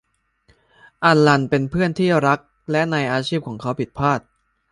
[1.03, 2.39] อัลลันเป็นเพื่อนที่รัก
[2.71, 4.19] และในอาชีพของเขาผิดพลาด